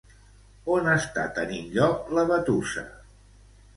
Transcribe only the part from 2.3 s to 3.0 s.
batussa?